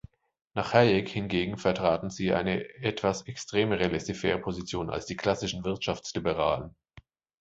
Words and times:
Nach 0.55 0.73
Hayek 0.73 1.09
hingegen 1.09 1.57
vertraten 1.59 2.09
sie 2.09 2.33
eine 2.33 2.67
„etwas 2.81 3.21
extremere 3.27 3.87
laissez-faire-Position“ 3.89 4.89
als 4.89 5.05
die 5.05 5.15
klassischen 5.15 5.63
Wirtschaftsliberalen. 5.63 6.75